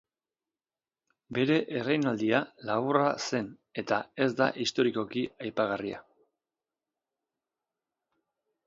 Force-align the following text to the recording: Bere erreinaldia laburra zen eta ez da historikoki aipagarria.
Bere 1.37 1.57
erreinaldia 1.81 2.39
laburra 2.71 3.05
zen 3.27 3.53
eta 3.83 4.01
ez 4.27 4.29
da 4.41 4.49
historikoki 4.65 5.25
aipagarria. 5.49 6.03